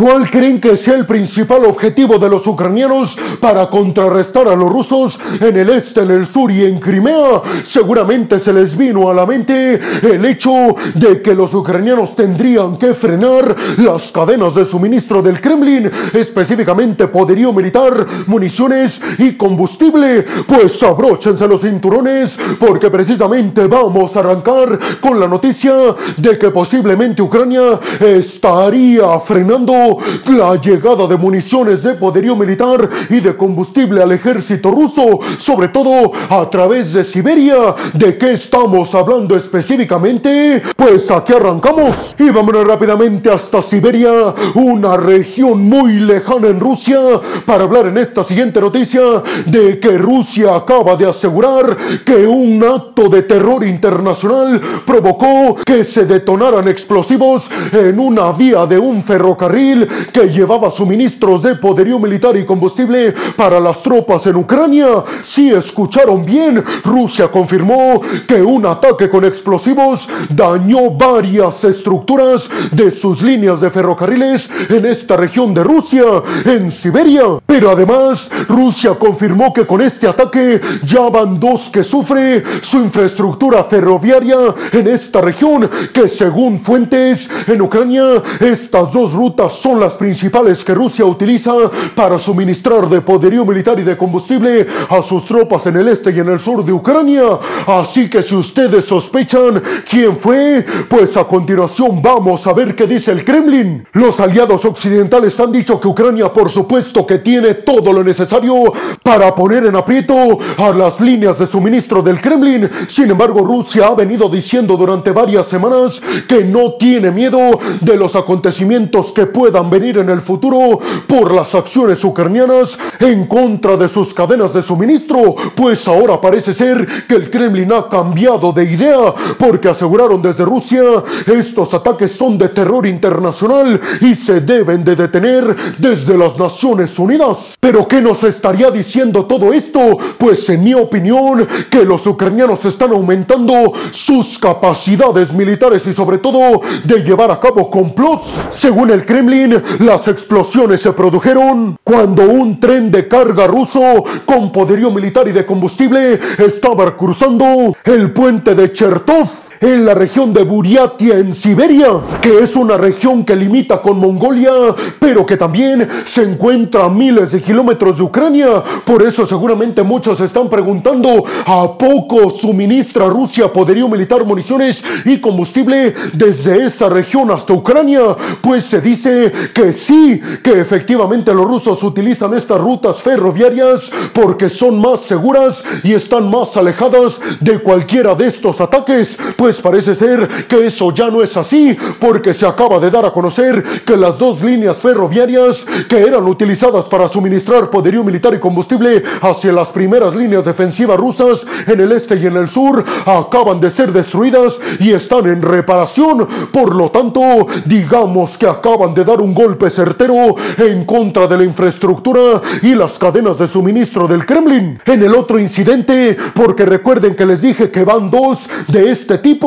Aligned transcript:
¿Cuál 0.00 0.30
creen 0.30 0.62
que 0.62 0.78
sea 0.78 0.94
el 0.94 1.04
principal 1.04 1.62
objetivo 1.66 2.18
de 2.18 2.30
los 2.30 2.46
ucranianos 2.46 3.18
para 3.38 3.68
contrarrestar 3.68 4.48
a 4.48 4.56
los 4.56 4.72
rusos 4.72 5.20
en 5.38 5.54
el 5.58 5.68
este, 5.68 6.00
en 6.00 6.10
el 6.10 6.24
sur 6.24 6.50
y 6.50 6.64
en 6.64 6.80
Crimea? 6.80 7.42
Seguramente 7.64 8.38
se 8.38 8.50
les 8.54 8.74
vino 8.74 9.10
a 9.10 9.12
la 9.12 9.26
mente 9.26 9.78
el 10.00 10.24
hecho 10.24 10.74
de 10.94 11.20
que 11.20 11.34
los 11.34 11.52
ucranianos 11.52 12.16
tendrían 12.16 12.78
que 12.78 12.94
frenar 12.94 13.54
las 13.76 14.10
cadenas 14.10 14.54
de 14.54 14.64
suministro 14.64 15.20
del 15.20 15.38
Kremlin, 15.38 15.90
específicamente 16.14 17.06
poderío 17.08 17.52
militar, 17.52 18.06
municiones 18.26 19.02
y 19.18 19.34
combustible. 19.34 20.24
Pues 20.46 20.82
abróchense 20.82 21.46
los 21.46 21.60
cinturones 21.60 22.38
porque 22.58 22.88
precisamente 22.88 23.66
vamos 23.66 24.16
a 24.16 24.20
arrancar 24.20 24.78
con 24.98 25.20
la 25.20 25.28
noticia 25.28 25.94
de 26.16 26.38
que 26.38 26.48
posiblemente 26.48 27.20
Ucrania 27.20 27.78
estaría 28.00 29.20
frenando 29.20 29.89
la 30.26 30.56
llegada 30.56 31.06
de 31.06 31.16
municiones 31.16 31.82
de 31.82 31.94
poderío 31.94 32.36
militar 32.36 32.88
y 33.08 33.20
de 33.20 33.36
combustible 33.36 34.02
al 34.02 34.12
ejército 34.12 34.70
ruso, 34.70 35.20
sobre 35.38 35.68
todo 35.68 36.12
a 36.28 36.48
través 36.50 36.92
de 36.92 37.04
Siberia. 37.04 37.74
¿De 37.94 38.16
qué 38.18 38.32
estamos 38.32 38.94
hablando 38.94 39.36
específicamente? 39.36 40.62
Pues 40.76 41.10
aquí 41.10 41.32
arrancamos 41.32 42.14
y 42.18 42.30
vámonos 42.30 42.66
rápidamente 42.66 43.30
hasta 43.30 43.62
Siberia, 43.62 44.34
una 44.54 44.96
región 44.96 45.68
muy 45.68 45.94
lejana 46.00 46.48
en 46.48 46.60
Rusia, 46.60 46.98
para 47.46 47.64
hablar 47.64 47.86
en 47.86 47.98
esta 47.98 48.24
siguiente 48.24 48.60
noticia 48.60 49.00
de 49.46 49.78
que 49.78 49.98
Rusia 49.98 50.54
acaba 50.56 50.96
de 50.96 51.08
asegurar 51.08 51.76
que 52.04 52.26
un 52.26 52.62
acto 52.62 53.08
de 53.08 53.22
terror 53.22 53.64
internacional 53.64 54.60
provocó 54.86 55.56
que 55.64 55.84
se 55.84 56.04
detonaran 56.04 56.68
explosivos 56.68 57.50
en 57.72 57.98
una 57.98 58.32
vía 58.32 58.66
de 58.66 58.78
un 58.78 59.02
ferrocarril 59.02 59.79
que 60.12 60.28
llevaba 60.28 60.70
suministros 60.70 61.42
de 61.42 61.56
poderío 61.56 61.98
militar 61.98 62.36
y 62.36 62.46
combustible 62.46 63.14
para 63.36 63.60
las 63.60 63.82
tropas 63.82 64.26
en 64.26 64.36
Ucrania. 64.36 65.04
Si 65.22 65.50
escucharon 65.50 66.24
bien, 66.24 66.62
Rusia 66.84 67.28
confirmó 67.28 68.00
que 68.26 68.42
un 68.42 68.66
ataque 68.66 69.08
con 69.08 69.24
explosivos 69.24 70.08
dañó 70.28 70.90
varias 70.90 71.64
estructuras 71.64 72.48
de 72.72 72.90
sus 72.90 73.22
líneas 73.22 73.60
de 73.60 73.70
ferrocarriles 73.70 74.50
en 74.68 74.86
esta 74.86 75.16
región 75.16 75.54
de 75.54 75.64
Rusia, 75.64 76.04
en 76.44 76.70
Siberia. 76.70 77.22
Pero 77.46 77.70
además, 77.70 78.30
Rusia 78.48 78.94
confirmó 78.98 79.52
que 79.52 79.66
con 79.66 79.80
este 79.80 80.06
ataque 80.06 80.60
ya 80.84 81.08
van 81.08 81.38
dos 81.38 81.70
que 81.72 81.84
sufre 81.84 82.42
su 82.62 82.78
infraestructura 82.78 83.64
ferroviaria 83.64 84.38
en 84.72 84.88
esta 84.88 85.20
región, 85.20 85.68
que 85.92 86.08
según 86.08 86.58
fuentes 86.58 87.30
en 87.46 87.60
Ucrania, 87.62 88.22
estas 88.40 88.92
dos 88.92 89.12
rutas 89.12 89.52
son 89.60 89.78
las 89.78 89.94
principales 89.94 90.64
que 90.64 90.74
Rusia 90.74 91.04
utiliza 91.04 91.52
para 91.94 92.18
suministrar 92.18 92.88
de 92.88 93.00
poderío 93.00 93.44
militar 93.44 93.78
y 93.78 93.82
de 93.82 93.96
combustible 93.96 94.66
a 94.88 95.02
sus 95.02 95.24
tropas 95.26 95.66
en 95.66 95.76
el 95.76 95.88
este 95.88 96.10
y 96.10 96.20
en 96.20 96.28
el 96.28 96.40
sur 96.40 96.64
de 96.64 96.72
Ucrania. 96.72 97.22
Así 97.66 98.08
que 98.08 98.22
si 98.22 98.34
ustedes 98.34 98.86
sospechan 98.86 99.62
quién 99.88 100.16
fue, 100.16 100.64
pues 100.88 101.16
a 101.16 101.24
continuación 101.24 102.00
vamos 102.02 102.46
a 102.46 102.52
ver 102.52 102.74
qué 102.74 102.86
dice 102.86 103.12
el 103.12 103.24
Kremlin. 103.24 103.86
Los 103.92 104.20
aliados 104.20 104.64
occidentales 104.64 105.38
han 105.38 105.52
dicho 105.52 105.80
que 105.80 105.88
Ucrania 105.88 106.32
por 106.32 106.50
supuesto 106.50 107.06
que 107.06 107.18
tiene 107.18 107.54
todo 107.54 107.92
lo 107.92 108.02
necesario 108.02 108.72
para 109.02 109.34
poner 109.34 109.66
en 109.66 109.76
aprieto 109.76 110.38
a 110.56 110.70
las 110.70 111.00
líneas 111.00 111.38
de 111.38 111.46
suministro 111.46 112.02
del 112.02 112.20
Kremlin. 112.20 112.68
Sin 112.88 113.10
embargo, 113.10 113.40
Rusia 113.40 113.88
ha 113.88 113.94
venido 113.94 114.28
diciendo 114.28 114.76
durante 114.76 115.10
varias 115.10 115.48
semanas 115.48 116.00
que 116.28 116.44
no 116.44 116.74
tiene 116.74 117.10
miedo 117.10 117.38
de 117.80 117.96
los 117.96 118.16
acontecimientos 118.16 119.12
que 119.12 119.26
puedan 119.50 119.68
venir 119.68 119.98
en 119.98 120.08
el 120.10 120.20
futuro 120.20 120.78
por 121.08 121.32
las 121.32 121.56
acciones 121.56 122.04
ucranianas 122.04 122.78
en 123.00 123.26
contra 123.26 123.76
de 123.76 123.88
sus 123.88 124.14
cadenas 124.14 124.54
de 124.54 124.62
suministro, 124.62 125.34
pues 125.56 125.88
ahora 125.88 126.20
parece 126.20 126.54
ser 126.54 126.86
que 127.08 127.16
el 127.16 127.28
Kremlin 127.28 127.72
ha 127.72 127.88
cambiado 127.88 128.52
de 128.52 128.62
idea 128.62 129.12
porque 129.36 129.68
aseguraron 129.68 130.22
desde 130.22 130.44
Rusia 130.44 130.82
estos 131.26 131.74
ataques 131.74 132.12
son 132.12 132.38
de 132.38 132.50
terror 132.50 132.86
internacional 132.86 133.80
y 134.00 134.14
se 134.14 134.40
deben 134.40 134.84
de 134.84 134.94
detener 134.94 135.56
desde 135.78 136.16
las 136.16 136.38
Naciones 136.38 136.96
Unidas. 136.96 137.56
Pero 137.58 137.88
¿qué 137.88 138.00
nos 138.00 138.22
estaría 138.22 138.70
diciendo 138.70 139.24
todo 139.24 139.52
esto? 139.52 139.98
Pues 140.16 140.48
en 140.48 140.62
mi 140.62 140.74
opinión 140.74 141.48
que 141.68 141.84
los 141.84 142.06
ucranianos 142.06 142.64
están 142.66 142.92
aumentando 142.92 143.72
sus 143.90 144.38
capacidades 144.38 145.32
militares 145.32 145.84
y 145.88 145.92
sobre 145.92 146.18
todo 146.18 146.60
de 146.84 147.02
llevar 147.02 147.32
a 147.32 147.40
cabo 147.40 147.68
complots. 147.68 148.28
Según 148.50 148.90
el 148.90 149.06
Kremlin, 149.06 149.39
las 149.46 150.08
explosiones 150.08 150.80
se 150.80 150.92
produjeron 150.92 151.76
cuando 151.84 152.28
un 152.28 152.58
tren 152.60 152.90
de 152.90 153.08
carga 153.08 153.46
ruso 153.46 154.04
con 154.24 154.52
poderío 154.52 154.90
militar 154.90 155.28
y 155.28 155.32
de 155.32 155.46
combustible 155.46 156.18
estaba 156.38 156.96
cruzando 156.96 157.76
el 157.84 158.10
puente 158.12 158.54
de 158.54 158.72
Chertov 158.72 159.49
en 159.60 159.84
la 159.84 159.92
región 159.92 160.32
de 160.32 160.42
Buriatia 160.42 161.18
en 161.18 161.34
Siberia, 161.34 161.88
que 162.22 162.38
es 162.38 162.56
una 162.56 162.78
región 162.78 163.24
que 163.24 163.36
limita 163.36 163.82
con 163.82 163.98
Mongolia, 163.98 164.50
pero 164.98 165.26
que 165.26 165.36
también 165.36 165.86
se 166.06 166.22
encuentra 166.22 166.86
a 166.86 166.88
miles 166.88 167.32
de 167.32 167.42
kilómetros 167.42 167.98
de 167.98 168.02
Ucrania. 168.02 168.62
Por 168.86 169.02
eso 169.02 169.26
seguramente 169.26 169.82
muchos 169.82 170.18
están 170.20 170.48
preguntando, 170.48 171.24
¿a 171.44 171.76
poco 171.76 172.30
suministra 172.30 173.06
Rusia 173.08 173.52
poderío 173.52 173.86
militar, 173.86 174.24
municiones 174.24 174.82
y 175.04 175.20
combustible 175.20 175.94
desde 176.14 176.64
esa 176.64 176.88
región 176.88 177.30
hasta 177.30 177.52
Ucrania? 177.52 178.16
Pues 178.40 178.64
se 178.64 178.80
dice 178.80 179.30
que 179.52 179.74
sí, 179.74 180.22
que 180.42 180.58
efectivamente 180.58 181.34
los 181.34 181.44
rusos 181.44 181.82
utilizan 181.82 182.32
estas 182.32 182.58
rutas 182.58 183.02
ferroviarias 183.02 183.90
porque 184.14 184.48
son 184.48 184.80
más 184.80 185.02
seguras 185.02 185.62
y 185.82 185.92
están 185.92 186.30
más 186.30 186.56
alejadas 186.56 187.20
de 187.40 187.58
cualquiera 187.58 188.14
de 188.14 188.26
estos 188.26 188.58
ataques. 188.62 189.18
Pues 189.36 189.49
parece 189.56 189.94
ser 189.94 190.46
que 190.46 190.66
eso 190.66 190.92
ya 190.94 191.10
no 191.10 191.22
es 191.22 191.36
así 191.36 191.76
porque 191.98 192.34
se 192.34 192.46
acaba 192.46 192.78
de 192.78 192.90
dar 192.90 193.04
a 193.04 193.12
conocer 193.12 193.62
que 193.84 193.96
las 193.96 194.18
dos 194.18 194.42
líneas 194.42 194.76
ferroviarias 194.78 195.64
que 195.88 196.00
eran 196.00 196.26
utilizadas 196.26 196.84
para 196.86 197.08
suministrar 197.08 197.70
poderío 197.70 198.04
militar 198.04 198.34
y 198.34 198.38
combustible 198.38 199.02
hacia 199.22 199.52
las 199.52 199.68
primeras 199.68 200.14
líneas 200.14 200.44
defensivas 200.44 200.98
rusas 200.98 201.46
en 201.66 201.80
el 201.80 201.92
este 201.92 202.16
y 202.16 202.26
en 202.26 202.36
el 202.36 202.48
sur 202.48 202.84
acaban 203.06 203.60
de 203.60 203.70
ser 203.70 203.92
destruidas 203.92 204.58
y 204.78 204.92
están 204.92 205.26
en 205.26 205.42
reparación. 205.42 206.26
Por 206.52 206.74
lo 206.74 206.90
tanto, 206.90 207.46
digamos 207.66 208.36
que 208.36 208.46
acaban 208.46 208.94
de 208.94 209.04
dar 209.04 209.20
un 209.20 209.34
golpe 209.34 209.70
certero 209.70 210.36
en 210.58 210.84
contra 210.84 211.26
de 211.26 211.38
la 211.38 211.44
infraestructura 211.44 212.40
y 212.62 212.74
las 212.74 212.98
cadenas 212.98 213.38
de 213.38 213.48
suministro 213.48 214.06
del 214.06 214.26
Kremlin. 214.26 214.78
En 214.84 215.02
el 215.02 215.14
otro 215.14 215.38
incidente, 215.38 216.16
porque 216.34 216.64
recuerden 216.64 217.14
que 217.14 217.26
les 217.26 217.42
dije 217.42 217.70
que 217.70 217.84
van 217.84 218.10
dos 218.10 218.48
de 218.68 218.90
este 218.90 219.18
tipo 219.18 219.39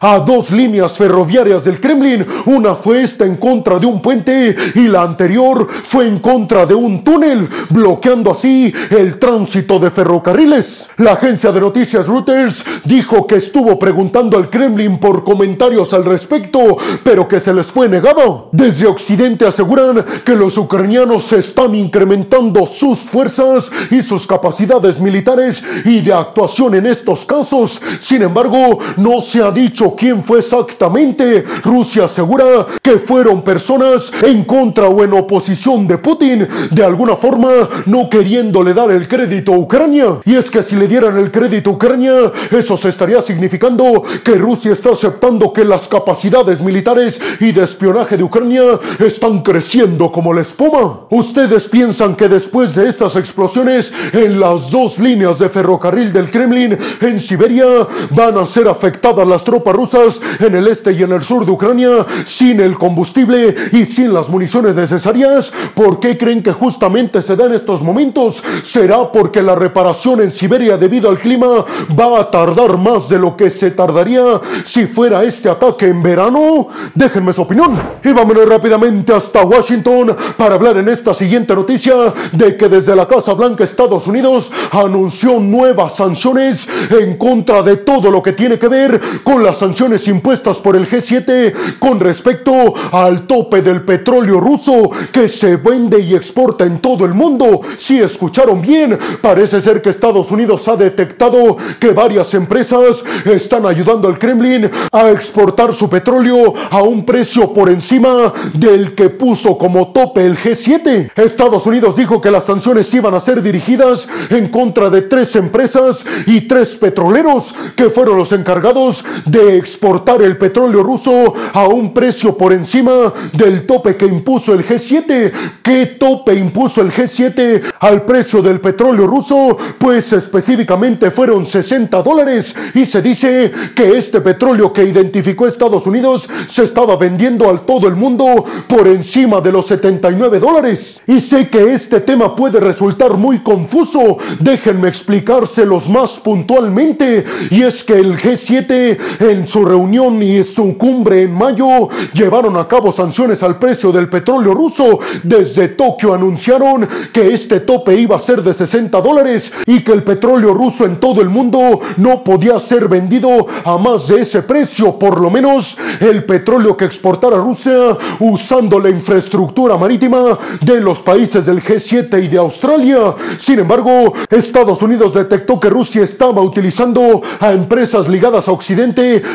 a 0.00 0.18
dos 0.18 0.50
líneas 0.50 0.92
ferroviarias 0.92 1.64
del 1.64 1.80
Kremlin. 1.80 2.26
Una 2.46 2.74
fue 2.74 3.02
esta 3.02 3.24
en 3.24 3.36
contra 3.36 3.78
de 3.78 3.86
un 3.86 4.02
puente 4.02 4.54
y 4.74 4.88
la 4.88 5.02
anterior 5.02 5.66
fue 5.84 6.06
en 6.06 6.18
contra 6.18 6.66
de 6.66 6.74
un 6.74 7.02
túnel, 7.02 7.48
bloqueando 7.70 8.30
así 8.30 8.72
el 8.90 9.18
tránsito 9.18 9.78
de 9.78 9.90
ferrocarriles. 9.90 10.90
La 10.98 11.12
agencia 11.12 11.50
de 11.50 11.60
noticias 11.60 12.08
Reuters 12.08 12.64
dijo 12.84 13.26
que 13.26 13.36
estuvo 13.36 13.78
preguntando 13.78 14.36
al 14.36 14.50
Kremlin 14.50 14.98
por 14.98 15.24
comentarios 15.24 15.94
al 15.94 16.04
respecto, 16.04 16.76
pero 17.02 17.26
que 17.26 17.40
se 17.40 17.54
les 17.54 17.68
fue 17.68 17.88
negado. 17.88 18.48
Desde 18.52 18.86
Occidente 18.86 19.46
aseguran 19.46 20.04
que 20.24 20.34
los 20.34 20.58
ucranianos 20.58 21.32
están 21.32 21.74
incrementando 21.74 22.66
sus 22.66 22.98
fuerzas 22.98 23.70
y 23.90 24.02
sus 24.02 24.26
capacidades 24.26 25.00
militares 25.00 25.64
y 25.84 26.00
de 26.00 26.12
actuación 26.12 26.74
en 26.74 26.86
estos 26.86 27.24
casos. 27.24 27.80
Sin 28.00 28.22
embargo, 28.22 28.78
no 28.96 29.22
se 29.22 29.37
ha 29.42 29.50
dicho 29.50 29.94
quién 29.96 30.22
fue 30.22 30.40
exactamente. 30.40 31.44
Rusia 31.64 32.04
asegura 32.04 32.66
que 32.82 32.98
fueron 32.98 33.42
personas 33.42 34.12
en 34.22 34.44
contra 34.44 34.88
o 34.88 35.02
en 35.02 35.12
oposición 35.12 35.86
de 35.86 35.98
Putin, 35.98 36.46
de 36.70 36.84
alguna 36.84 37.16
forma 37.16 37.50
no 37.86 38.08
queriéndole 38.08 38.74
dar 38.74 38.90
el 38.90 39.08
crédito 39.08 39.54
a 39.54 39.58
Ucrania. 39.58 40.20
Y 40.24 40.36
es 40.36 40.50
que 40.50 40.62
si 40.62 40.76
le 40.76 40.88
dieran 40.88 41.16
el 41.18 41.30
crédito 41.30 41.70
a 41.70 41.72
Ucrania, 41.74 42.32
eso 42.50 42.76
se 42.76 42.88
estaría 42.88 43.22
significando 43.22 44.02
que 44.24 44.34
Rusia 44.34 44.72
está 44.72 44.90
aceptando 44.92 45.52
que 45.52 45.64
las 45.64 45.88
capacidades 45.88 46.60
militares 46.60 47.20
y 47.40 47.52
de 47.52 47.64
espionaje 47.64 48.16
de 48.16 48.24
Ucrania 48.24 48.62
están 48.98 49.42
creciendo 49.42 50.12
como 50.12 50.32
la 50.32 50.42
espuma. 50.42 51.00
¿Ustedes 51.10 51.68
piensan 51.68 52.14
que 52.14 52.28
después 52.28 52.74
de 52.74 52.88
estas 52.88 53.16
explosiones 53.16 53.92
en 54.12 54.40
las 54.40 54.70
dos 54.70 54.98
líneas 54.98 55.38
de 55.38 55.48
ferrocarril 55.48 56.12
del 56.12 56.30
Kremlin 56.30 56.76
en 57.00 57.20
Siberia 57.20 57.66
van 58.10 58.38
a 58.38 58.46
ser 58.46 58.68
afectadas 58.68 59.17
las 59.26 59.44
tropas 59.44 59.74
rusas 59.74 60.20
en 60.38 60.54
el 60.54 60.68
este 60.68 60.92
y 60.92 61.02
en 61.02 61.12
el 61.12 61.22
sur 61.22 61.44
de 61.44 61.52
Ucrania 61.52 62.06
sin 62.26 62.60
el 62.60 62.76
combustible 62.76 63.54
y 63.72 63.84
sin 63.84 64.12
las 64.12 64.28
municiones 64.28 64.76
necesarias. 64.76 65.52
¿Por 65.74 66.00
qué 66.00 66.16
creen 66.16 66.42
que 66.42 66.52
justamente 66.52 67.22
se 67.22 67.36
da 67.36 67.46
en 67.46 67.54
estos 67.54 67.82
momentos? 67.82 68.42
¿Será 68.62 69.10
porque 69.10 69.42
la 69.42 69.54
reparación 69.54 70.20
en 70.20 70.30
Siberia 70.30 70.76
debido 70.76 71.08
al 71.08 71.18
clima 71.18 71.64
va 71.98 72.20
a 72.20 72.30
tardar 72.30 72.76
más 72.78 73.08
de 73.08 73.18
lo 73.18 73.36
que 73.36 73.50
se 73.50 73.70
tardaría 73.70 74.40
si 74.64 74.86
fuera 74.86 75.22
este 75.22 75.48
ataque 75.48 75.86
en 75.86 76.02
verano? 76.02 76.68
Déjenme 76.94 77.32
su 77.32 77.42
opinión. 77.42 77.76
Y 78.04 78.12
vámonos 78.12 78.48
rápidamente 78.48 79.12
hasta 79.12 79.44
Washington 79.44 80.16
para 80.36 80.54
hablar 80.54 80.76
en 80.76 80.88
esta 80.88 81.14
siguiente 81.14 81.54
noticia 81.54 81.94
de 82.32 82.56
que 82.56 82.68
desde 82.68 82.94
la 82.94 83.06
Casa 83.06 83.32
Blanca 83.34 83.64
Estados 83.64 84.06
Unidos 84.06 84.50
anunció 84.70 85.38
nuevas 85.40 85.96
sanciones 85.96 86.68
en 86.90 87.16
contra 87.16 87.62
de 87.62 87.78
todo 87.78 88.10
lo 88.10 88.22
que 88.22 88.32
tiene 88.32 88.58
que 88.58 88.68
ver 88.68 89.00
con 89.24 89.42
las 89.42 89.58
sanciones 89.58 90.06
impuestas 90.08 90.58
por 90.58 90.76
el 90.76 90.88
G7 90.88 91.78
con 91.78 92.00
respecto 92.00 92.74
al 92.92 93.26
tope 93.26 93.62
del 93.62 93.82
petróleo 93.82 94.40
ruso 94.40 94.90
que 95.12 95.28
se 95.28 95.56
vende 95.56 96.00
y 96.00 96.14
exporta 96.14 96.64
en 96.64 96.78
todo 96.78 97.04
el 97.04 97.14
mundo. 97.14 97.60
Si 97.76 97.98
escucharon 97.98 98.60
bien, 98.60 98.98
parece 99.20 99.60
ser 99.60 99.82
que 99.82 99.90
Estados 99.90 100.30
Unidos 100.30 100.66
ha 100.68 100.76
detectado 100.76 101.56
que 101.78 101.90
varias 101.90 102.34
empresas 102.34 103.04
están 103.24 103.66
ayudando 103.66 104.08
al 104.08 104.18
Kremlin 104.18 104.70
a 104.92 105.10
exportar 105.10 105.74
su 105.74 105.88
petróleo 105.88 106.54
a 106.70 106.82
un 106.82 107.04
precio 107.04 107.52
por 107.52 107.70
encima 107.70 108.32
del 108.54 108.94
que 108.94 109.10
puso 109.10 109.58
como 109.58 109.88
tope 109.88 110.24
el 110.24 110.36
G7. 110.36 111.12
Estados 111.16 111.66
Unidos 111.66 111.96
dijo 111.96 112.20
que 112.20 112.30
las 112.30 112.44
sanciones 112.44 112.92
iban 112.94 113.14
a 113.14 113.20
ser 113.20 113.42
dirigidas 113.42 114.06
en 114.30 114.48
contra 114.48 114.90
de 114.90 115.02
tres 115.02 115.34
empresas 115.36 116.04
y 116.26 116.42
tres 116.42 116.76
petroleros 116.76 117.54
que 117.76 117.90
fueron 117.90 118.16
los 118.16 118.32
encargados 118.32 118.97
de 119.26 119.56
exportar 119.56 120.22
el 120.22 120.36
petróleo 120.36 120.82
ruso 120.82 121.34
a 121.52 121.66
un 121.68 121.92
precio 121.92 122.36
por 122.36 122.52
encima 122.52 123.12
del 123.32 123.66
tope 123.66 123.96
que 123.96 124.06
impuso 124.06 124.54
el 124.54 124.66
G7. 124.66 125.32
¿Qué 125.62 125.86
tope 125.98 126.34
impuso 126.34 126.80
el 126.80 126.92
G7 126.92 127.74
al 127.80 128.02
precio 128.02 128.42
del 128.42 128.60
petróleo 128.60 129.06
ruso? 129.06 129.56
Pues 129.78 130.12
específicamente 130.12 131.10
fueron 131.10 131.46
60 131.46 132.02
dólares 132.02 132.54
y 132.74 132.86
se 132.86 133.02
dice 133.02 133.52
que 133.74 133.96
este 133.96 134.20
petróleo 134.20 134.72
que 134.72 134.84
identificó 134.84 135.46
Estados 135.46 135.86
Unidos 135.86 136.28
se 136.46 136.64
estaba 136.64 136.96
vendiendo 136.96 137.48
al 137.48 137.62
todo 137.62 137.88
el 137.88 137.96
mundo 137.96 138.44
por 138.66 138.86
encima 138.86 139.40
de 139.40 139.52
los 139.52 139.66
79 139.66 140.38
dólares. 140.38 141.02
Y 141.06 141.20
sé 141.20 141.48
que 141.48 141.74
este 141.74 142.00
tema 142.00 142.34
puede 142.34 142.60
resultar 142.60 143.16
muy 143.16 143.38
confuso. 143.38 144.18
Déjenme 144.40 144.88
explicárselos 144.88 145.88
más 145.88 146.18
puntualmente. 146.18 147.24
Y 147.50 147.62
es 147.62 147.84
que 147.84 147.94
el 147.94 148.16
G7 148.16 148.87
en 149.18 149.48
su 149.48 149.64
reunión 149.64 150.22
y 150.22 150.42
su 150.44 150.76
cumbre 150.76 151.22
en 151.22 151.34
mayo 151.34 151.88
llevaron 152.12 152.56
a 152.56 152.68
cabo 152.68 152.92
sanciones 152.92 153.42
al 153.42 153.58
precio 153.58 153.92
del 153.92 154.08
petróleo 154.08 154.54
ruso. 154.54 154.98
Desde 155.22 155.68
Tokio 155.68 156.14
anunciaron 156.14 156.88
que 157.12 157.32
este 157.32 157.60
tope 157.60 157.94
iba 157.94 158.16
a 158.16 158.20
ser 158.20 158.42
de 158.42 158.54
60 158.54 159.00
dólares 159.00 159.52
y 159.66 159.82
que 159.82 159.92
el 159.92 160.02
petróleo 160.02 160.54
ruso 160.54 160.84
en 160.84 161.00
todo 161.00 161.20
el 161.20 161.28
mundo 161.28 161.80
no 161.96 162.22
podía 162.22 162.58
ser 162.60 162.88
vendido 162.88 163.46
a 163.64 163.78
más 163.78 164.08
de 164.08 164.20
ese 164.20 164.42
precio. 164.42 164.98
Por 164.98 165.20
lo 165.20 165.30
menos 165.30 165.76
el 166.00 166.24
petróleo 166.24 166.76
que 166.76 166.84
exportara 166.84 167.36
Rusia 167.36 167.96
usando 168.20 168.78
la 168.78 168.90
infraestructura 168.90 169.76
marítima 169.76 170.38
de 170.60 170.80
los 170.80 171.00
países 171.00 171.46
del 171.46 171.62
G7 171.62 172.22
y 172.24 172.28
de 172.28 172.38
Australia. 172.38 173.14
Sin 173.38 173.58
embargo, 173.58 174.12
Estados 174.30 174.82
Unidos 174.82 175.14
detectó 175.14 175.58
que 175.60 175.70
Rusia 175.70 176.02
estaba 176.02 176.42
utilizando 176.42 177.22
a 177.40 177.52
empresas 177.52 178.08
ligadas 178.08 178.48
a 178.48 178.52
Occidente 178.52 178.77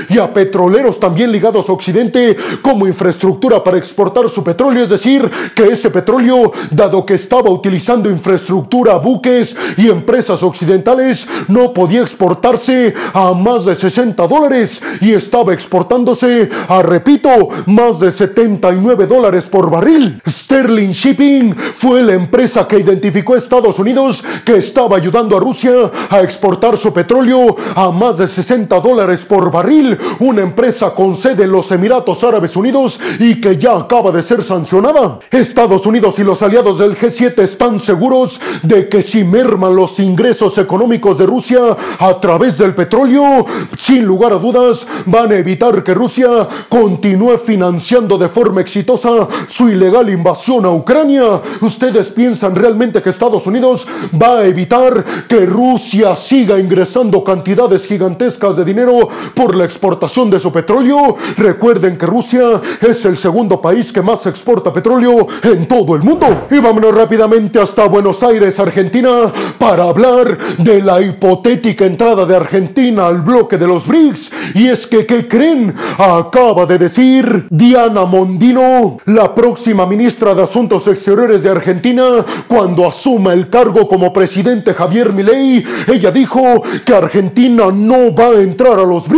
y 0.10 0.20
a 0.20 0.34
petroleros 0.34 1.00
también 1.00 1.30
ligados 1.30 1.68
a 1.68 1.74
Occidente 1.74 2.38
como 2.62 2.88
infraestructura 2.88 3.62
para 3.62 3.78
exportar 3.78 4.30
su 4.30 4.42
petróleo. 4.42 4.84
Es 4.84 4.90
decir, 4.90 5.30
que 5.54 5.68
ese 5.68 5.90
petróleo, 5.90 6.54
dado 6.72 7.06
que 7.06 7.16
estaba 7.16 7.50
utilizando 7.50 8.10
infraestructura, 8.10 8.96
buques 8.96 9.58
y 9.76 9.90
empresas 9.90 10.42
occidentales, 10.44 11.28
no 11.50 11.74
podía 11.74 12.02
exportarse 12.02 12.94
a 13.14 13.34
más 13.34 13.66
de 13.66 13.76
60 13.76 14.26
dólares 14.28 14.82
y 15.02 15.12
estaba 15.12 15.54
exportándose 15.54 16.50
a, 16.70 16.82
repito, 16.82 17.50
más 17.66 18.00
de 18.00 18.12
79 18.12 19.08
dólares 19.08 19.44
por 19.44 19.70
barril. 19.70 20.22
Sterling 20.26 20.92
Shipping 20.92 21.54
fue 21.76 22.02
la 22.02 22.14
empresa 22.14 22.66
que 22.66 22.80
identificó 22.80 23.34
a 23.34 23.40
Estados 23.40 23.78
Unidos 23.78 24.24
que 24.46 24.56
estaba 24.56 24.96
ayudando 24.96 25.36
a 25.36 25.40
Rusia 25.42 25.92
a 26.10 26.22
exportar 26.22 26.78
su 26.78 26.94
petróleo 26.94 27.58
a 27.76 27.92
más 27.92 28.20
de 28.20 28.28
60 28.28 28.80
dólares 28.80 29.26
por 29.34 29.50
barril. 29.50 29.98
Una 30.20 30.44
empresa 30.44 30.92
con 30.92 31.18
sede 31.18 31.46
en 31.46 31.52
los 31.52 31.72
Emiratos 31.72 32.24
Árabes 32.24 32.56
Unidos 32.56 33.00
y 33.18 33.42
que 33.42 33.58
ya 33.58 33.76
acaba 33.76 34.12
de 34.12 34.22
ser 34.22 34.44
sancionada. 34.44 35.18
Estados 35.32 35.88
Unidos 35.88 36.20
y 36.20 36.24
los 36.24 36.44
aliados 36.44 36.78
del 36.78 36.96
G7 36.96 37.40
están 37.40 37.80
seguros 37.80 38.40
de 38.62 38.88
que 38.88 39.02
si 39.02 39.24
merman 39.24 39.76
los 39.76 40.00
ingresos 40.00 40.60
económicos 40.60 41.18
de 41.18 41.26
Rusia 41.26 41.76
a 41.98 42.22
través 42.22 42.60
del 42.60 42.76
petróleo, 42.76 43.48
sin 43.76 44.06
lugar 44.06 44.34
a 44.34 44.38
dudas 44.38 44.86
van 45.08 45.32
a 45.32 45.38
evitar 45.38 45.84
que 45.84 45.96
Rusia 45.96 46.30
continúe 46.70 47.40
financiando 47.40 48.20
de 48.20 48.30
forma 48.30 48.62
exitosa 48.62 49.28
su 49.48 49.68
ilegal 49.68 50.12
invasión 50.12 50.64
a 50.66 50.70
Ucrania. 50.70 51.42
¿Ustedes 51.60 52.10
piensan 52.10 52.54
realmente 52.54 53.02
que 53.02 53.10
Estados 53.10 53.48
Unidos 53.48 53.88
va 54.14 54.38
a 54.38 54.46
evitar 54.46 55.04
que 55.28 55.48
Rusia 55.48 56.16
siga 56.16 56.60
ingresando 56.60 57.24
cantidades 57.24 57.88
gigantescas 57.88 58.56
de 58.58 58.64
dinero 58.64 59.10
por 59.34 59.56
la 59.56 59.66
exportación 59.66 60.30
de 60.30 60.40
su 60.40 60.52
petróleo? 60.52 61.16
Recuerden 61.38 61.98
que 61.98 62.06
Rusia 62.06 62.62
es 62.82 63.06
el 63.06 63.18
segundo 63.18 63.62
país 63.62 63.92
que 63.92 64.02
más 64.02 64.26
exporta 64.28 64.74
petróleo 64.74 65.28
en 65.44 65.68
todo 65.68 65.96
el 65.96 66.02
mundo. 66.02 66.48
Y 66.52 66.60
vámonos 66.60 66.94
rápidamente 66.96 67.60
hasta 67.60 67.88
Buenos 67.88 68.24
Aires, 68.24 68.60
Argentina, 68.60 69.32
para 69.58 69.84
hablar 69.84 70.38
de 70.58 70.82
la 70.82 71.02
hipotética 71.02 71.86
entrada 71.86 72.26
de 72.26 72.36
Argentina 72.36 73.08
al 73.08 73.22
bloque 73.22 73.58
de 73.58 73.68
los 73.68 73.88
BRICS. 73.88 74.32
Y 74.56 74.68
es 74.68 74.88
que, 74.88 75.06
¿qué 75.06 75.28
creen? 75.28 75.74
Acaba 75.98 76.66
de 76.66 76.78
decir 76.78 77.48
Diana 77.50 78.06
Mondino, 78.06 78.98
la 79.06 79.34
próxima 79.34 79.86
ministra 79.86 80.34
de 80.34 80.44
Asuntos 80.44 80.88
Exteriores 80.88 81.44
de 81.44 81.50
Argentina, 81.50 82.04
cuando 82.48 82.88
asuma 82.88 83.34
el 83.34 83.50
cargo 83.50 83.88
como 83.88 84.14
presidente 84.14 84.74
Javier 84.74 85.14
Milei, 85.14 85.64
ella 85.88 86.12
dijo 86.12 86.64
que 86.86 86.94
Argentina 86.94 87.66
no 87.74 88.14
va 88.14 88.28
a 88.28 88.42
entrar 88.42 88.80
a 88.80 88.84
los 88.84 89.08
BRICS. 89.08 89.13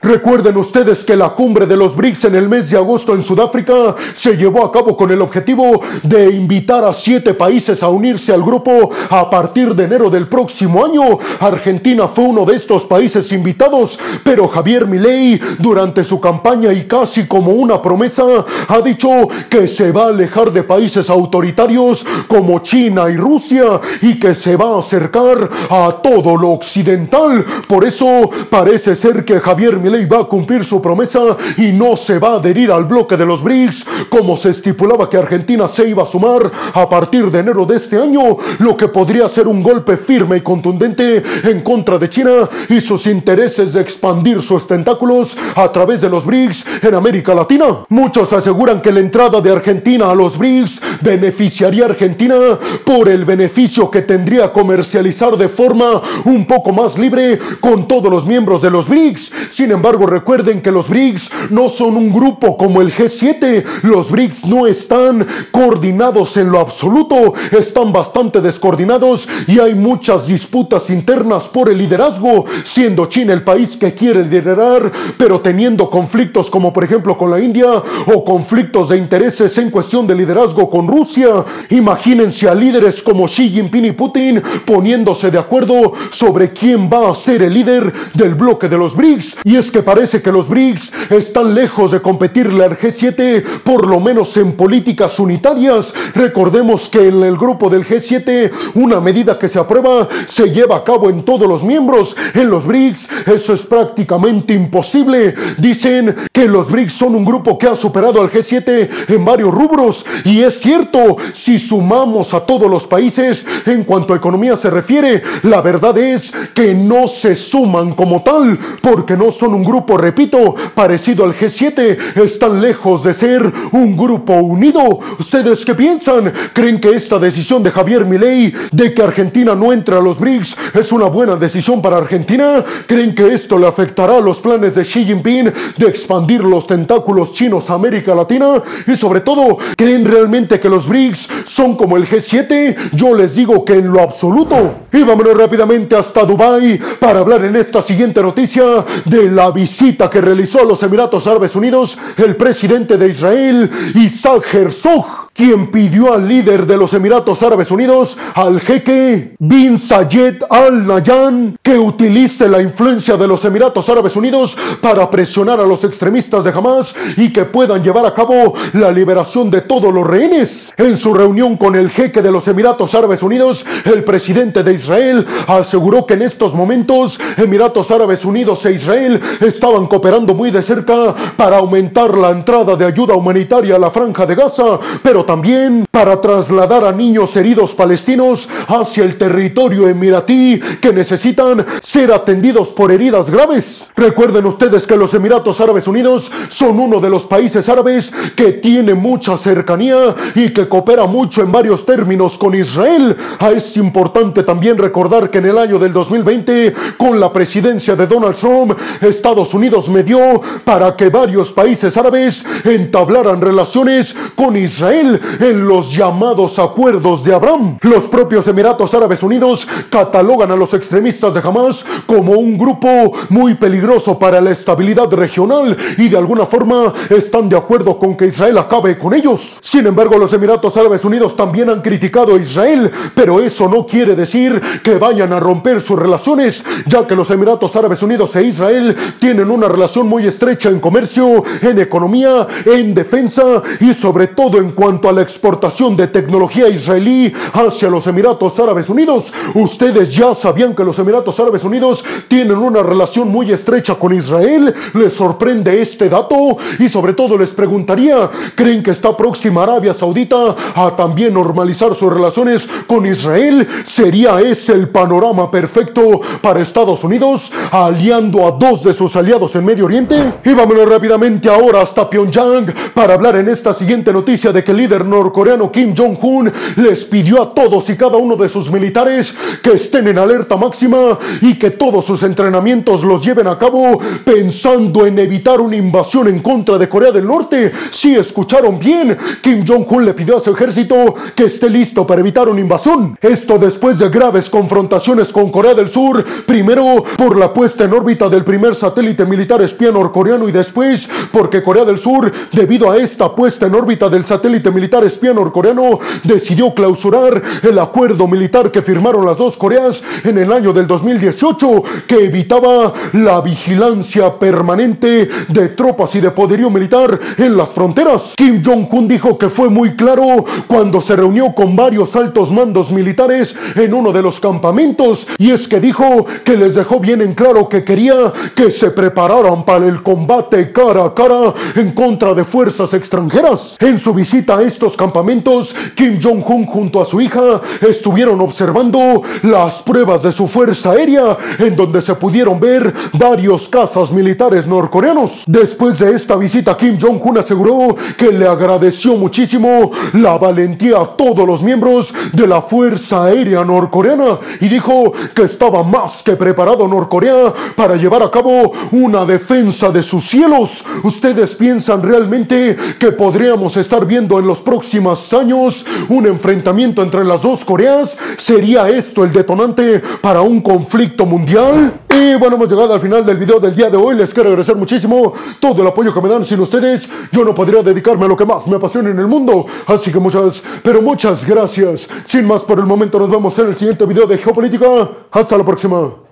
Recuerden 0.00 0.56
ustedes 0.58 1.02
que 1.02 1.16
la 1.16 1.30
cumbre 1.30 1.66
de 1.66 1.76
los 1.76 1.96
BRICS 1.96 2.26
en 2.26 2.36
el 2.36 2.48
mes 2.48 2.70
de 2.70 2.76
agosto 2.76 3.16
en 3.16 3.24
Sudáfrica 3.24 3.96
se 4.14 4.36
llevó 4.36 4.64
a 4.64 4.70
cabo 4.70 4.96
con 4.96 5.10
el 5.10 5.20
objetivo 5.20 5.80
de 6.04 6.30
invitar 6.30 6.84
a 6.84 6.94
siete 6.94 7.34
países 7.34 7.82
a 7.82 7.88
unirse 7.88 8.32
al 8.32 8.44
grupo 8.44 8.90
a 9.08 9.28
partir 9.28 9.74
de 9.74 9.84
enero 9.84 10.08
del 10.08 10.28
próximo 10.28 10.84
año. 10.84 11.18
Argentina 11.40 12.06
fue 12.06 12.26
uno 12.26 12.44
de 12.44 12.54
estos 12.54 12.84
países 12.84 13.32
invitados, 13.32 13.98
pero 14.22 14.46
Javier 14.46 14.86
Milei 14.86 15.40
durante 15.58 16.04
su 16.04 16.20
campaña 16.20 16.72
y 16.72 16.86
casi 16.86 17.26
como 17.26 17.50
una 17.50 17.82
promesa 17.82 18.22
ha 18.68 18.80
dicho 18.80 19.08
que 19.48 19.66
se 19.66 19.90
va 19.90 20.04
a 20.04 20.08
alejar 20.10 20.52
de 20.52 20.62
países 20.62 21.10
autoritarios 21.10 22.06
como 22.28 22.60
China 22.60 23.10
y 23.10 23.16
Rusia 23.16 23.80
y 24.00 24.20
que 24.20 24.36
se 24.36 24.54
va 24.54 24.76
a 24.76 24.78
acercar 24.78 25.50
a 25.70 25.96
todo 26.00 26.36
lo 26.36 26.50
occidental. 26.50 27.44
Por 27.66 27.84
eso 27.84 28.30
parece 28.48 28.94
ser 28.94 29.24
que 29.24 29.39
Javier 29.40 29.76
Milei 29.78 30.06
va 30.06 30.20
a 30.20 30.24
cumplir 30.24 30.64
su 30.64 30.80
promesa 30.80 31.36
y 31.56 31.72
no 31.72 31.96
se 31.96 32.18
va 32.18 32.34
a 32.34 32.36
adherir 32.36 32.70
al 32.70 32.84
bloque 32.84 33.16
de 33.16 33.26
los 33.26 33.42
BRICS 33.42 33.86
como 34.08 34.36
se 34.36 34.50
estipulaba 34.50 35.08
que 35.08 35.16
Argentina 35.16 35.68
se 35.68 35.88
iba 35.88 36.02
a 36.02 36.06
sumar 36.06 36.50
a 36.72 36.88
partir 36.88 37.30
de 37.30 37.40
enero 37.40 37.66
de 37.66 37.76
este 37.76 37.96
año, 38.00 38.36
lo 38.58 38.76
que 38.76 38.88
podría 38.88 39.28
ser 39.28 39.48
un 39.48 39.62
golpe 39.62 39.96
firme 39.96 40.38
y 40.38 40.40
contundente 40.40 41.22
en 41.44 41.60
contra 41.62 41.98
de 41.98 42.08
China 42.08 42.48
y 42.68 42.80
sus 42.80 43.06
intereses 43.06 43.72
de 43.72 43.80
expandir 43.80 44.42
sus 44.42 44.66
tentáculos 44.66 45.36
a 45.54 45.70
través 45.72 46.00
de 46.00 46.08
los 46.08 46.24
BRICS 46.24 46.84
en 46.84 46.94
América 46.94 47.34
Latina. 47.34 47.66
Muchos 47.88 48.32
aseguran 48.32 48.80
que 48.80 48.92
la 48.92 49.00
entrada 49.00 49.40
de 49.40 49.50
Argentina 49.50 50.10
a 50.10 50.14
los 50.14 50.38
BRICS 50.38 50.80
beneficiaría 51.00 51.84
a 51.84 51.88
Argentina 51.88 52.36
por 52.84 53.08
el 53.08 53.24
beneficio 53.24 53.90
que 53.90 54.02
tendría 54.02 54.52
comercializar 54.52 55.36
de 55.36 55.48
forma 55.48 56.02
un 56.24 56.46
poco 56.46 56.72
más 56.72 56.98
libre 56.98 57.38
con 57.60 57.86
todos 57.86 58.10
los 58.10 58.26
miembros 58.26 58.62
de 58.62 58.70
los 58.70 58.88
BRICS. 58.88 59.19
Sin 59.50 59.70
embargo, 59.70 60.06
recuerden 60.06 60.62
que 60.62 60.72
los 60.72 60.88
BRICS 60.88 61.30
no 61.50 61.68
son 61.68 61.96
un 61.96 62.12
grupo 62.12 62.56
como 62.56 62.80
el 62.80 62.92
G7. 62.92 63.64
Los 63.82 64.10
BRICS 64.10 64.46
no 64.46 64.66
están 64.66 65.26
coordinados 65.50 66.36
en 66.36 66.50
lo 66.50 66.60
absoluto, 66.60 67.34
están 67.50 67.92
bastante 67.92 68.40
descoordinados 68.40 69.28
y 69.46 69.58
hay 69.58 69.74
muchas 69.74 70.26
disputas 70.26 70.90
internas 70.90 71.44
por 71.44 71.68
el 71.68 71.78
liderazgo, 71.78 72.44
siendo 72.64 73.06
China 73.06 73.32
el 73.32 73.42
país 73.42 73.76
que 73.76 73.94
quiere 73.94 74.24
liderar, 74.24 74.90
pero 75.18 75.40
teniendo 75.40 75.90
conflictos 75.90 76.50
como 76.50 76.72
por 76.72 76.84
ejemplo 76.84 77.16
con 77.16 77.30
la 77.30 77.40
India 77.40 77.70
o 78.06 78.24
conflictos 78.24 78.88
de 78.88 78.96
intereses 78.96 79.56
en 79.58 79.70
cuestión 79.70 80.06
de 80.06 80.14
liderazgo 80.14 80.70
con 80.70 80.86
Rusia. 80.86 81.44
Imagínense 81.70 82.48
a 82.48 82.54
líderes 82.54 83.02
como 83.02 83.26
Xi 83.26 83.50
Jinping 83.50 83.86
y 83.86 83.92
Putin 83.92 84.42
poniéndose 84.64 85.30
de 85.30 85.38
acuerdo 85.38 85.92
sobre 86.10 86.50
quién 86.50 86.88
va 86.92 87.10
a 87.10 87.14
ser 87.14 87.42
el 87.42 87.54
líder 87.54 87.92
del 88.14 88.34
bloque 88.34 88.68
de 88.68 88.78
los 88.78 88.96
BRICS 88.96 89.09
Y 89.44 89.56
es 89.56 89.70
que 89.70 89.82
parece 89.82 90.22
que 90.22 90.30
los 90.30 90.48
BRICS 90.48 90.92
están 91.10 91.54
lejos 91.54 91.90
de 91.90 92.00
competirle 92.00 92.64
al 92.64 92.78
G7, 92.78 93.42
por 93.64 93.86
lo 93.86 93.98
menos 93.98 94.36
en 94.36 94.52
políticas 94.52 95.18
unitarias. 95.18 95.92
Recordemos 96.14 96.88
que 96.88 97.08
en 97.08 97.22
el 97.22 97.36
grupo 97.36 97.68
del 97.68 97.84
G7, 97.84 98.50
una 98.74 99.00
medida 99.00 99.38
que 99.38 99.48
se 99.48 99.58
aprueba 99.58 100.08
se 100.28 100.50
lleva 100.50 100.76
a 100.76 100.84
cabo 100.84 101.10
en 101.10 101.24
todos 101.24 101.48
los 101.48 101.64
miembros. 101.64 102.16
En 102.34 102.50
los 102.50 102.66
BRICS 102.66 103.08
eso 103.26 103.54
es 103.54 103.62
prácticamente 103.62 104.54
imposible. 104.54 105.34
Dicen 105.58 106.14
que 106.32 106.46
los 106.46 106.70
BRICS 106.70 106.92
son 106.92 107.14
un 107.16 107.24
grupo 107.24 107.58
que 107.58 107.66
ha 107.66 107.74
superado 107.74 108.20
al 108.20 108.30
G7 108.30 108.88
en 109.08 109.24
varios 109.24 109.52
rubros. 109.52 110.06
Y 110.24 110.40
es 110.42 110.60
cierto, 110.60 111.16
si 111.32 111.58
sumamos 111.58 112.32
a 112.34 112.40
todos 112.40 112.70
los 112.70 112.86
países 112.86 113.46
en 113.66 113.84
cuanto 113.84 114.14
a 114.14 114.16
economía 114.16 114.56
se 114.56 114.70
refiere, 114.70 115.22
la 115.42 115.60
verdad 115.60 115.98
es 115.98 116.32
que 116.54 116.74
no 116.74 117.08
se 117.08 117.34
suman 117.34 117.92
como 117.92 118.22
tal, 118.22 118.58
porque 119.00 119.16
no 119.16 119.30
son 119.30 119.54
un 119.54 119.64
grupo, 119.64 119.96
repito, 119.96 120.54
parecido 120.74 121.24
al 121.24 121.34
G7, 121.34 122.22
están 122.22 122.60
lejos 122.60 123.02
de 123.02 123.14
ser 123.14 123.50
un 123.72 123.96
grupo 123.96 124.34
unido. 124.34 125.00
¿Ustedes 125.18 125.64
qué 125.64 125.74
piensan? 125.74 126.30
¿Creen 126.52 126.78
que 126.78 126.90
esta 126.90 127.18
decisión 127.18 127.62
de 127.62 127.70
Javier 127.70 128.04
Milei 128.04 128.52
de 128.70 128.92
que 128.92 129.02
Argentina 129.02 129.54
no 129.54 129.72
entre 129.72 129.96
a 129.96 130.02
los 130.02 130.20
BRICS 130.20 130.54
es 130.74 130.92
una 130.92 131.06
buena 131.06 131.36
decisión 131.36 131.80
para 131.80 131.96
Argentina? 131.96 132.62
¿Creen 132.86 133.14
que 133.14 133.32
esto 133.32 133.58
le 133.58 133.68
afectará 133.68 134.18
a 134.18 134.20
los 134.20 134.38
planes 134.38 134.74
de 134.74 134.82
Xi 134.82 135.06
Jinping 135.06 135.50
de 135.78 135.86
expandir 135.86 136.44
los 136.44 136.66
tentáculos 136.66 137.32
chinos 137.32 137.70
a 137.70 137.74
América 137.76 138.14
Latina? 138.14 138.62
Y 138.86 138.96
sobre 138.96 139.20
todo, 139.20 139.56
¿creen 139.78 140.04
realmente 140.04 140.60
que 140.60 140.68
los 140.68 140.86
BRICS 140.86 141.26
son 141.46 141.74
como 141.74 141.96
el 141.96 142.06
G7? 142.06 142.90
Yo 142.92 143.14
les 143.14 143.34
digo 143.34 143.64
que 143.64 143.78
en 143.78 143.90
lo 143.90 144.02
absoluto. 144.02 144.74
Y 144.92 145.02
vámonos 145.04 145.38
rápidamente 145.38 145.96
hasta 145.96 146.24
Dubai 146.24 146.78
para 146.98 147.20
hablar 147.20 147.46
en 147.46 147.56
esta 147.56 147.80
siguiente 147.80 148.10
noticia 148.22 148.84
de 149.04 149.30
la 149.30 149.50
visita 149.50 150.08
que 150.08 150.20
realizó 150.20 150.60
a 150.60 150.64
los 150.64 150.82
Emiratos 150.82 151.26
Árabes 151.26 151.54
Unidos 151.56 151.98
el 152.16 152.36
presidente 152.36 152.96
de 152.96 153.08
Israel, 153.08 153.70
Isaac 153.94 154.54
Herzog 154.54 155.19
quien 155.40 155.68
pidió 155.68 156.12
al 156.12 156.28
líder 156.28 156.66
de 156.66 156.76
los 156.76 156.92
Emiratos 156.92 157.42
Árabes 157.42 157.70
Unidos, 157.70 158.18
al 158.34 158.60
jeque 158.60 159.36
Bin 159.38 159.78
Zayed 159.78 160.42
Al 160.50 160.86
Nahyan, 160.86 161.56
que 161.62 161.78
utilice 161.78 162.46
la 162.46 162.60
influencia 162.60 163.16
de 163.16 163.26
los 163.26 163.42
Emiratos 163.46 163.88
Árabes 163.88 164.16
Unidos 164.16 164.54
para 164.82 165.08
presionar 165.08 165.58
a 165.58 165.64
los 165.64 165.82
extremistas 165.82 166.44
de 166.44 166.50
Hamas 166.50 166.94
y 167.16 167.32
que 167.32 167.46
puedan 167.46 167.82
llevar 167.82 168.04
a 168.04 168.12
cabo 168.12 168.52
la 168.74 168.92
liberación 168.92 169.50
de 169.50 169.62
todos 169.62 169.94
los 169.94 170.06
rehenes. 170.06 170.74
En 170.76 170.98
su 170.98 171.14
reunión 171.14 171.56
con 171.56 171.74
el 171.74 171.88
jeque 171.88 172.20
de 172.20 172.30
los 172.30 172.46
Emiratos 172.46 172.94
Árabes 172.94 173.22
Unidos, 173.22 173.64
el 173.86 174.04
presidente 174.04 174.62
de 174.62 174.74
Israel 174.74 175.26
aseguró 175.46 176.04
que 176.04 176.14
en 176.14 176.22
estos 176.22 176.52
momentos 176.52 177.18
Emiratos 177.38 177.90
Árabes 177.90 178.26
Unidos 178.26 178.66
e 178.66 178.72
Israel 178.72 179.18
estaban 179.40 179.86
cooperando 179.86 180.34
muy 180.34 180.50
de 180.50 180.62
cerca 180.62 181.14
para 181.34 181.56
aumentar 181.56 182.14
la 182.18 182.28
entrada 182.28 182.76
de 182.76 182.84
ayuda 182.84 183.14
humanitaria 183.14 183.76
a 183.76 183.78
la 183.78 183.90
franja 183.90 184.26
de 184.26 184.34
Gaza, 184.34 184.78
pero 185.02 185.29
también 185.30 185.86
para 185.92 186.20
trasladar 186.20 186.84
a 186.84 186.90
niños 186.90 187.36
heridos 187.36 187.70
palestinos 187.70 188.48
hacia 188.66 189.04
el 189.04 189.14
territorio 189.16 189.86
emiratí 189.86 190.60
que 190.80 190.92
necesitan 190.92 191.64
ser 191.84 192.12
atendidos 192.12 192.70
por 192.70 192.90
heridas 192.90 193.30
graves. 193.30 193.88
Recuerden 193.94 194.46
ustedes 194.46 194.88
que 194.88 194.96
los 194.96 195.14
Emiratos 195.14 195.60
Árabes 195.60 195.86
Unidos 195.86 196.32
son 196.48 196.80
uno 196.80 196.98
de 196.98 197.10
los 197.10 197.26
países 197.26 197.68
árabes 197.68 198.12
que 198.34 198.54
tiene 198.54 198.94
mucha 198.94 199.36
cercanía 199.36 200.16
y 200.34 200.52
que 200.52 200.68
coopera 200.68 201.06
mucho 201.06 201.42
en 201.42 201.52
varios 201.52 201.86
términos 201.86 202.36
con 202.36 202.56
Israel. 202.56 203.16
Ah, 203.38 203.52
es 203.52 203.76
importante 203.76 204.42
también 204.42 204.78
recordar 204.78 205.30
que 205.30 205.38
en 205.38 205.46
el 205.46 205.58
año 205.58 205.78
del 205.78 205.92
2020, 205.92 206.72
con 206.96 207.20
la 207.20 207.32
presidencia 207.32 207.94
de 207.94 208.08
Donald 208.08 208.34
Trump, 208.34 208.76
Estados 209.00 209.54
Unidos 209.54 209.88
medió 209.88 210.40
para 210.64 210.96
que 210.96 211.08
varios 211.08 211.52
países 211.52 211.96
árabes 211.96 212.44
entablaran 212.64 213.40
relaciones 213.40 214.12
con 214.34 214.56
Israel 214.56 215.09
en 215.40 215.66
los 215.66 215.92
llamados 215.92 216.58
acuerdos 216.58 217.24
de 217.24 217.34
Abraham. 217.34 217.78
Los 217.82 218.06
propios 218.06 218.46
Emiratos 218.48 218.92
Árabes 218.94 219.22
Unidos 219.22 219.66
catalogan 219.90 220.50
a 220.50 220.56
los 220.56 220.74
extremistas 220.74 221.34
de 221.34 221.40
Hamas 221.40 221.84
como 222.06 222.32
un 222.32 222.58
grupo 222.58 223.12
muy 223.28 223.54
peligroso 223.54 224.18
para 224.18 224.40
la 224.40 224.50
estabilidad 224.50 225.10
regional 225.12 225.76
y 225.96 226.08
de 226.08 226.16
alguna 226.16 226.46
forma 226.46 226.92
están 227.08 227.48
de 227.48 227.56
acuerdo 227.56 227.98
con 227.98 228.16
que 228.16 228.26
Israel 228.26 228.58
acabe 228.58 228.98
con 228.98 229.14
ellos. 229.14 229.58
Sin 229.62 229.86
embargo, 229.86 230.18
los 230.18 230.32
Emiratos 230.32 230.76
Árabes 230.76 231.04
Unidos 231.04 231.36
también 231.36 231.70
han 231.70 231.80
criticado 231.80 232.34
a 232.34 232.40
Israel, 232.40 232.90
pero 233.14 233.40
eso 233.40 233.68
no 233.68 233.86
quiere 233.86 234.14
decir 234.14 234.60
que 234.82 234.94
vayan 234.94 235.32
a 235.32 235.40
romper 235.40 235.80
sus 235.80 235.98
relaciones, 235.98 236.64
ya 236.86 237.06
que 237.06 237.16
los 237.16 237.30
Emiratos 237.30 237.74
Árabes 237.76 238.02
Unidos 238.02 238.34
e 238.36 238.44
Israel 238.44 238.96
tienen 239.18 239.50
una 239.50 239.68
relación 239.68 240.08
muy 240.08 240.26
estrecha 240.26 240.68
en 240.68 240.80
comercio, 240.80 241.42
en 241.62 241.78
economía, 241.78 242.46
en 242.64 242.94
defensa 242.94 243.62
y 243.80 243.94
sobre 243.94 244.28
todo 244.28 244.58
en 244.58 244.72
cuanto 244.72 244.99
a 245.08 245.12
la 245.12 245.22
exportación 245.22 245.96
de 245.96 246.08
tecnología 246.08 246.68
israelí 246.68 247.32
hacia 247.52 247.88
los 247.88 248.06
Emiratos 248.06 248.58
Árabes 248.60 248.88
Unidos. 248.88 249.32
Ustedes 249.54 250.14
ya 250.14 250.34
sabían 250.34 250.74
que 250.74 250.84
los 250.84 250.98
Emiratos 250.98 251.38
Árabes 251.40 251.64
Unidos 251.64 252.04
tienen 252.28 252.58
una 252.58 252.82
relación 252.82 253.28
muy 253.28 253.52
estrecha 253.52 253.94
con 253.94 254.14
Israel. 254.14 254.74
¿Les 254.94 255.12
sorprende 255.12 255.80
este 255.80 256.08
dato? 256.08 256.56
Y 256.78 256.88
sobre 256.88 257.12
todo 257.12 257.38
les 257.38 257.50
preguntaría, 257.50 258.28
¿creen 258.54 258.82
que 258.82 258.90
está 258.90 259.16
próxima 259.16 259.62
Arabia 259.62 259.94
Saudita 259.94 260.56
a 260.74 260.96
también 260.96 261.34
normalizar 261.34 261.94
sus 261.94 262.12
relaciones 262.12 262.68
con 262.86 263.06
Israel? 263.06 263.66
¿Sería 263.86 264.40
ese 264.40 264.72
el 264.72 264.88
panorama 264.88 265.50
perfecto 265.50 266.20
para 266.40 266.60
Estados 266.60 267.04
Unidos, 267.04 267.52
aliando 267.70 268.46
a 268.46 268.52
dos 268.52 268.84
de 268.84 268.92
sus 268.92 269.16
aliados 269.16 269.54
en 269.56 269.64
Medio 269.64 269.86
Oriente? 269.86 270.34
Y 270.44 270.52
vámonos 270.52 270.88
rápidamente 270.88 271.48
ahora 271.48 271.82
hasta 271.82 272.08
Pyongyang 272.08 272.72
para 272.94 273.14
hablar 273.14 273.36
en 273.36 273.48
esta 273.48 273.72
siguiente 273.72 274.12
noticia 274.12 274.52
de 274.52 274.64
que 274.64 274.72
el 274.72 274.78
líder 274.78 274.89
norcoreano 274.98 275.70
Kim 275.70 275.94
Jong-un 275.96 276.52
les 276.76 277.04
pidió 277.04 277.42
a 277.42 277.54
todos 277.54 277.88
y 277.90 277.96
cada 277.96 278.16
uno 278.16 278.36
de 278.36 278.48
sus 278.48 278.70
militares 278.70 279.34
que 279.62 279.72
estén 279.72 280.08
en 280.08 280.18
alerta 280.18 280.56
máxima 280.56 281.18
y 281.40 281.54
que 281.54 281.70
todos 281.70 282.04
sus 282.04 282.22
entrenamientos 282.22 283.04
los 283.04 283.24
lleven 283.24 283.46
a 283.46 283.58
cabo 283.58 284.00
pensando 284.24 285.06
en 285.06 285.18
evitar 285.18 285.60
una 285.60 285.76
invasión 285.76 286.28
en 286.28 286.40
contra 286.40 286.78
de 286.78 286.88
Corea 286.88 287.12
del 287.12 287.26
Norte. 287.26 287.72
Si 287.90 288.14
escucharon 288.14 288.78
bien, 288.78 289.16
Kim 289.40 289.64
Jong-un 289.66 290.04
le 290.04 290.14
pidió 290.14 290.36
a 290.36 290.40
su 290.40 290.50
ejército 290.50 291.14
que 291.34 291.44
esté 291.44 291.70
listo 291.70 292.06
para 292.06 292.20
evitar 292.20 292.48
una 292.48 292.60
invasión. 292.60 293.16
Esto 293.20 293.58
después 293.58 293.98
de 293.98 294.08
graves 294.08 294.50
confrontaciones 294.50 295.28
con 295.28 295.50
Corea 295.50 295.74
del 295.74 295.90
Sur, 295.90 296.24
primero 296.46 297.04
por 297.16 297.38
la 297.38 297.52
puesta 297.52 297.84
en 297.84 297.92
órbita 297.92 298.28
del 298.28 298.44
primer 298.44 298.74
satélite 298.74 299.24
militar 299.24 299.62
espía 299.62 299.90
norcoreano 299.90 300.48
y 300.48 300.52
después 300.52 301.08
porque 301.32 301.62
Corea 301.62 301.84
del 301.84 301.98
Sur, 301.98 302.32
debido 302.52 302.90
a 302.90 302.96
esta 302.96 303.34
puesta 303.34 303.66
en 303.66 303.74
órbita 303.74 304.08
del 304.08 304.24
satélite 304.24 304.70
militar 304.70 304.79
espía 305.06 305.32
norcoreano 305.32 305.98
decidió 306.24 306.74
clausurar 306.74 307.42
el 307.62 307.78
acuerdo 307.78 308.26
militar 308.26 308.70
que 308.70 308.82
firmaron 308.82 309.26
las 309.26 309.38
dos 309.38 309.56
Coreas 309.56 310.02
en 310.24 310.38
el 310.38 310.52
año 310.52 310.72
del 310.72 310.86
2018 310.86 311.82
que 312.06 312.24
evitaba 312.24 312.92
la 313.12 313.40
vigilancia 313.40 314.38
permanente 314.38 315.28
de 315.48 315.68
tropas 315.70 316.14
y 316.14 316.20
de 316.20 316.30
poderío 316.30 316.70
militar 316.70 317.18
en 317.36 317.56
las 317.56 317.70
fronteras. 317.70 318.34
Kim 318.36 318.62
Jong-un 318.64 319.08
dijo 319.08 319.38
que 319.38 319.48
fue 319.48 319.68
muy 319.68 319.96
claro 319.96 320.44
cuando 320.66 321.00
se 321.00 321.16
reunió 321.16 321.54
con 321.54 321.76
varios 321.76 322.14
altos 322.16 322.50
mandos 322.50 322.90
militares 322.90 323.56
en 323.74 323.94
uno 323.94 324.12
de 324.12 324.22
los 324.22 324.40
campamentos 324.40 325.26
y 325.38 325.50
es 325.50 325.68
que 325.68 325.80
dijo 325.80 326.26
que 326.44 326.56
les 326.56 326.74
dejó 326.74 327.00
bien 327.00 327.20
en 327.22 327.34
claro 327.34 327.68
que 327.68 327.84
quería 327.84 328.32
que 328.54 328.70
se 328.70 328.90
prepararan 328.90 329.64
para 329.64 329.86
el 329.86 330.02
combate 330.02 330.72
cara 330.72 331.04
a 331.04 331.14
cara 331.14 331.54
en 331.76 331.92
contra 331.92 332.34
de 332.34 332.44
fuerzas 332.44 332.94
extranjeras. 332.94 333.76
En 333.80 333.98
su 333.98 334.14
visita 334.14 334.60
estos 334.70 334.96
campamentos, 334.96 335.74
Kim 335.96 336.20
Jong-un 336.22 336.64
junto 336.64 337.02
a 337.02 337.04
su 337.04 337.20
hija 337.20 337.60
estuvieron 337.80 338.40
observando 338.40 339.20
las 339.42 339.82
pruebas 339.82 340.22
de 340.22 340.30
su 340.30 340.46
fuerza 340.46 340.92
aérea, 340.92 341.36
en 341.58 341.74
donde 341.74 342.00
se 342.00 342.14
pudieron 342.14 342.60
ver 342.60 342.94
varios 343.14 343.68
cazas 343.68 344.12
militares 344.12 344.68
norcoreanos. 344.68 345.42
Después 345.46 345.98
de 345.98 346.14
esta 346.14 346.36
visita, 346.36 346.76
Kim 346.76 346.96
Jong-un 347.00 347.38
aseguró 347.38 347.96
que 348.16 348.30
le 348.30 348.46
agradeció 348.46 349.16
muchísimo 349.16 349.90
la 350.12 350.38
valentía 350.38 350.98
a 350.98 351.16
todos 351.16 351.44
los 351.44 351.62
miembros 351.62 352.14
de 352.32 352.46
la 352.46 352.62
Fuerza 352.62 353.24
Aérea 353.24 353.64
Norcoreana 353.64 354.38
y 354.60 354.68
dijo 354.68 355.12
que 355.34 355.42
estaba 355.42 355.82
más 355.82 356.22
que 356.22 356.36
preparado 356.36 356.86
Norcorea 356.86 357.52
para 357.74 357.96
llevar 357.96 358.22
a 358.22 358.30
cabo 358.30 358.72
una 358.92 359.24
defensa 359.24 359.90
de 359.90 360.04
sus 360.04 360.24
cielos. 360.28 360.84
¿Ustedes 361.02 361.56
piensan 361.56 362.02
realmente 362.02 362.76
que 363.00 363.10
podríamos 363.10 363.76
estar 363.76 364.06
viendo 364.06 364.38
en 364.38 364.46
los 364.60 364.62
próximos 364.62 365.32
años 365.32 365.86
un 366.08 366.26
enfrentamiento 366.26 367.02
entre 367.02 367.24
las 367.24 367.42
dos 367.42 367.64
Coreas? 367.64 368.16
¿Sería 368.36 368.88
esto 368.88 369.24
el 369.24 369.32
detonante 369.32 370.02
para 370.20 370.42
un 370.42 370.60
conflicto 370.60 371.24
mundial? 371.24 371.92
Y 372.10 372.34
bueno, 372.34 372.56
hemos 372.56 372.68
llegado 372.68 372.92
al 372.92 373.00
final 373.00 373.24
del 373.24 373.38
video 373.38 373.58
del 373.58 373.74
día 373.74 373.88
de 373.88 373.96
hoy. 373.96 374.16
Les 374.16 374.34
quiero 374.34 374.50
agradecer 374.50 374.76
muchísimo 374.76 375.32
todo 375.60 375.82
el 375.82 375.88
apoyo 375.88 376.12
que 376.12 376.20
me 376.20 376.28
dan. 376.28 376.44
Sin 376.44 376.60
ustedes, 376.60 377.08
yo 377.32 377.44
no 377.44 377.54
podría 377.54 377.82
dedicarme 377.82 378.26
a 378.26 378.28
lo 378.28 378.36
que 378.36 378.44
más 378.44 378.66
me 378.68 378.76
apasiona 378.76 379.10
en 379.10 379.18
el 379.18 379.26
mundo. 379.26 379.66
Así 379.86 380.12
que 380.12 380.18
muchas, 380.18 380.62
pero 380.82 381.00
muchas 381.00 381.46
gracias. 381.46 382.08
Sin 382.26 382.46
más 382.46 382.62
por 382.62 382.78
el 382.78 382.86
momento, 382.86 383.18
nos 383.18 383.30
vemos 383.30 383.58
en 383.58 383.68
el 383.68 383.76
siguiente 383.76 384.04
video 384.04 384.26
de 384.26 384.38
Geopolítica. 384.38 385.10
Hasta 385.30 385.56
la 385.56 385.64
próxima. 385.64 386.29